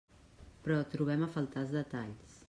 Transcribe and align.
Però 0.67 0.77
trobem 0.95 1.25
a 1.25 1.29
faltar 1.35 1.63
els 1.65 1.75
detalls. 1.81 2.39